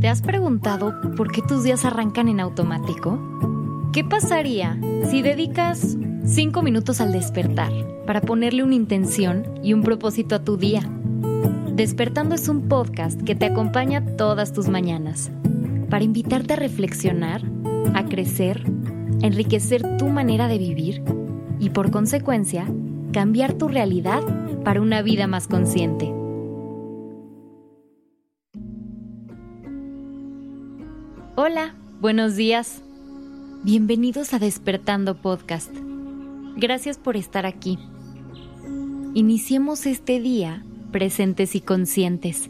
[0.00, 3.18] ¿Te has preguntado por qué tus días arrancan en automático?
[3.92, 4.78] ¿Qué pasaría
[5.08, 7.72] si dedicas 5 minutos al despertar
[8.06, 10.82] para ponerle una intención y un propósito a tu día?
[11.74, 15.30] Despertando es un podcast que te acompaña todas tus mañanas
[15.88, 17.42] para invitarte a reflexionar,
[17.94, 18.64] a crecer,
[19.22, 21.02] a enriquecer tu manera de vivir
[21.58, 22.66] y por consecuencia
[23.12, 24.22] cambiar tu realidad
[24.62, 26.12] para una vida más consciente.
[31.38, 32.82] Hola, buenos días.
[33.62, 35.70] Bienvenidos a Despertando Podcast.
[36.56, 37.78] Gracias por estar aquí.
[39.12, 42.48] Iniciemos este día presentes y conscientes.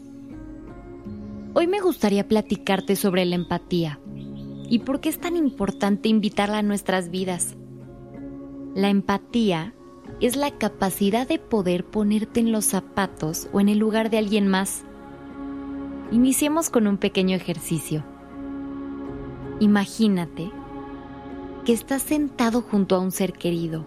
[1.53, 3.99] Hoy me gustaría platicarte sobre la empatía
[4.69, 7.57] y por qué es tan importante invitarla a nuestras vidas.
[8.73, 9.73] La empatía
[10.21, 14.47] es la capacidad de poder ponerte en los zapatos o en el lugar de alguien
[14.47, 14.85] más.
[16.13, 18.05] Iniciemos con un pequeño ejercicio.
[19.59, 20.51] Imagínate
[21.65, 23.85] que estás sentado junto a un ser querido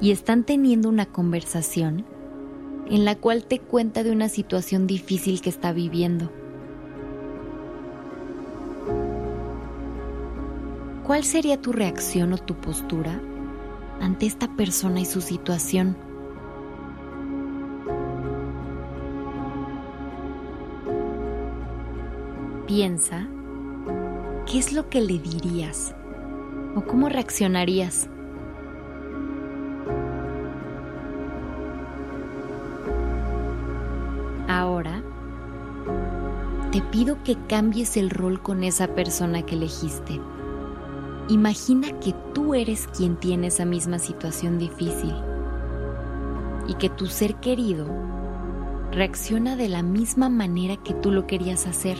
[0.00, 2.06] y están teniendo una conversación
[2.88, 6.30] en la cual te cuenta de una situación difícil que está viviendo.
[11.04, 13.20] ¿Cuál sería tu reacción o tu postura
[14.00, 15.96] ante esta persona y su situación?
[22.66, 23.26] Piensa
[24.50, 25.94] ¿qué es lo que le dirías?
[26.74, 28.08] ¿O cómo reaccionarías?
[34.48, 35.02] Ahora,
[36.72, 40.18] te pido que cambies el rol con esa persona que elegiste.
[41.28, 45.14] Imagina que tú eres quien tiene esa misma situación difícil
[46.66, 47.86] y que tu ser querido
[48.92, 51.98] reacciona de la misma manera que tú lo querías hacer.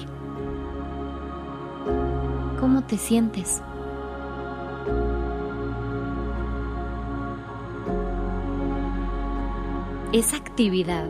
[2.68, 3.62] ¿Cómo te sientes?
[10.12, 11.06] Esa actividad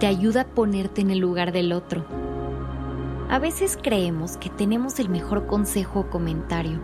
[0.00, 2.04] te ayuda a ponerte en el lugar del otro.
[3.30, 6.78] A veces creemos que tenemos el mejor consejo o comentario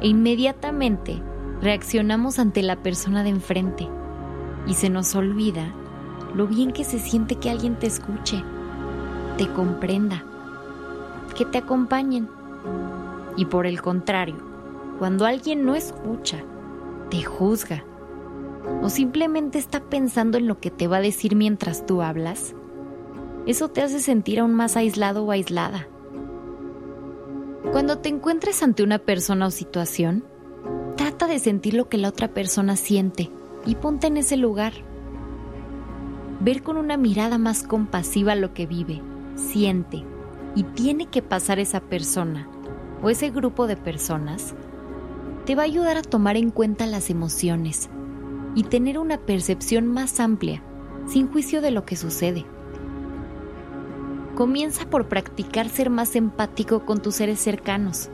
[0.00, 1.22] e inmediatamente
[1.62, 3.88] reaccionamos ante la persona de enfrente
[4.66, 5.72] y se nos olvida
[6.34, 8.42] lo bien que se siente que alguien te escuche,
[9.38, 10.24] te comprenda,
[11.36, 12.28] que te acompañen.
[13.36, 14.36] Y por el contrario,
[14.98, 16.42] cuando alguien no escucha,
[17.10, 17.84] te juzga
[18.82, 22.54] o simplemente está pensando en lo que te va a decir mientras tú hablas,
[23.46, 25.86] eso te hace sentir aún más aislado o aislada.
[27.70, 30.24] Cuando te encuentres ante una persona o situación,
[30.96, 33.30] trata de sentir lo que la otra persona siente
[33.66, 34.72] y ponte en ese lugar.
[36.40, 39.00] Ver con una mirada más compasiva lo que vive,
[39.36, 40.04] siente
[40.54, 42.48] y tiene que pasar esa persona
[43.02, 44.54] o ese grupo de personas,
[45.44, 47.88] te va a ayudar a tomar en cuenta las emociones
[48.54, 50.62] y tener una percepción más amplia,
[51.06, 52.44] sin juicio de lo que sucede.
[54.34, 58.08] Comienza por practicar ser más empático con tus seres cercanos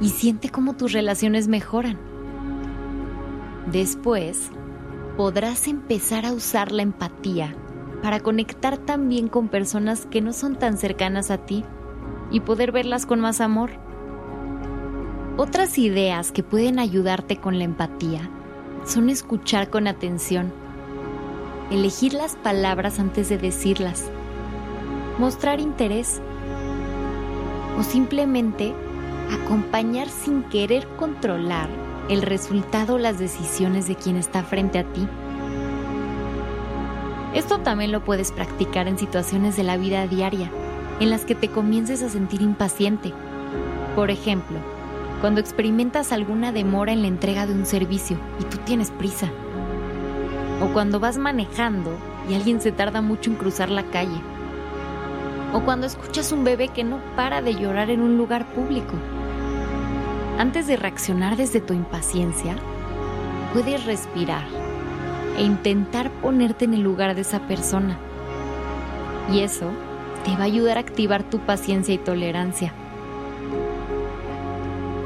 [0.00, 1.98] y siente cómo tus relaciones mejoran.
[3.70, 4.50] Después,
[5.16, 7.54] podrás empezar a usar la empatía
[8.02, 11.64] para conectar también con personas que no son tan cercanas a ti
[12.34, 13.70] y poder verlas con más amor.
[15.36, 18.28] Otras ideas que pueden ayudarte con la empatía
[18.84, 20.52] son escuchar con atención,
[21.70, 24.10] elegir las palabras antes de decirlas,
[25.16, 26.20] mostrar interés
[27.78, 28.74] o simplemente
[29.44, 31.68] acompañar sin querer controlar
[32.08, 35.06] el resultado o las decisiones de quien está frente a ti.
[37.32, 40.50] Esto también lo puedes practicar en situaciones de la vida diaria
[41.00, 43.12] en las que te comiences a sentir impaciente.
[43.96, 44.58] Por ejemplo,
[45.20, 49.28] cuando experimentas alguna demora en la entrega de un servicio y tú tienes prisa.
[50.62, 51.90] O cuando vas manejando
[52.28, 54.20] y alguien se tarda mucho en cruzar la calle.
[55.52, 58.94] O cuando escuchas un bebé que no para de llorar en un lugar público.
[60.38, 62.56] Antes de reaccionar desde tu impaciencia,
[63.52, 64.44] puedes respirar
[65.38, 67.96] e intentar ponerte en el lugar de esa persona.
[69.32, 69.70] Y eso
[70.24, 72.72] te va a ayudar a activar tu paciencia y tolerancia.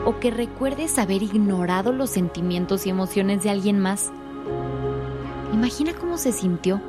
[0.04, 4.10] O que recuerdes haber ignorado los sentimientos y emociones de alguien más.
[5.52, 6.80] Imagina cómo se sintió.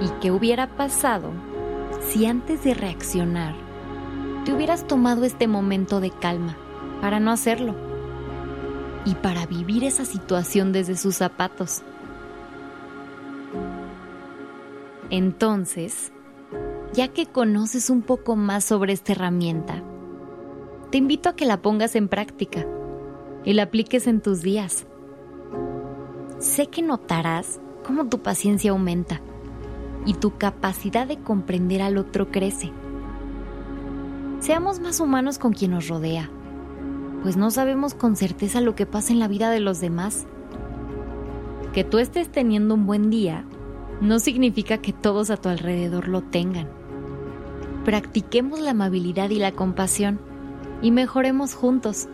[0.00, 1.30] ¿Y qué hubiera pasado
[2.00, 3.54] si antes de reaccionar
[4.44, 6.56] te hubieras tomado este momento de calma
[7.00, 7.74] para no hacerlo?
[9.04, 11.82] Y para vivir esa situación desde sus zapatos.
[15.10, 16.13] Entonces,
[16.94, 19.82] ya que conoces un poco más sobre esta herramienta,
[20.92, 22.64] te invito a que la pongas en práctica
[23.44, 24.86] y la apliques en tus días.
[26.38, 29.20] Sé que notarás cómo tu paciencia aumenta
[30.06, 32.70] y tu capacidad de comprender al otro crece.
[34.38, 36.30] Seamos más humanos con quien nos rodea,
[37.24, 40.26] pues no sabemos con certeza lo que pasa en la vida de los demás.
[41.72, 43.44] Que tú estés teniendo un buen día
[44.00, 46.83] no significa que todos a tu alrededor lo tengan.
[47.84, 50.18] Practiquemos la amabilidad y la compasión
[50.80, 52.08] y mejoremos juntos.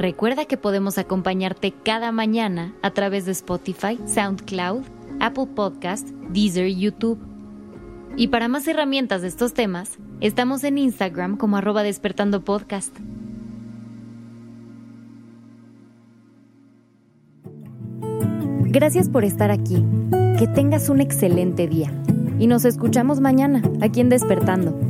[0.00, 4.80] Recuerda que podemos acompañarte cada mañana a través de Spotify, SoundCloud,
[5.20, 7.18] Apple Podcast, Deezer y YouTube.
[8.16, 12.96] Y para más herramientas de estos temas, estamos en Instagram como arroba despertando podcast.
[18.70, 19.84] Gracias por estar aquí.
[20.38, 21.92] Que tengas un excelente día.
[22.38, 24.89] Y nos escuchamos mañana aquí en Despertando.